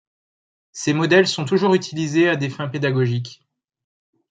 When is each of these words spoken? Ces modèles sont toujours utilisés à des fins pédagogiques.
Ces 0.71 0.93
modèles 0.93 1.27
sont 1.27 1.45
toujours 1.45 1.75
utilisés 1.75 2.27
à 2.27 2.35
des 2.35 2.49
fins 2.49 2.67
pédagogiques. 2.67 3.45